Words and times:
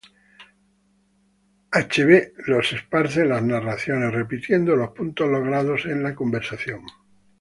Achebe 1.71 2.33
los 2.47 2.73
esparce 2.73 3.21
en 3.21 3.29
las 3.29 3.43
narraciones, 3.43 4.11
repitiendo 4.11 4.75
los 4.75 4.89
puntos 4.93 5.29
logrados 5.29 5.85
en 5.85 6.01
la 6.01 6.15
conversación. 6.15 6.81